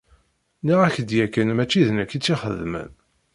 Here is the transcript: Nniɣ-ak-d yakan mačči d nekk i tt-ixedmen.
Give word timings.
Nniɣ-ak-d 0.61 1.09
yakan 1.17 1.49
mačči 1.57 1.81
d 1.87 1.89
nekk 1.93 2.11
i 2.13 2.19
tt-ixedmen. 2.19 2.89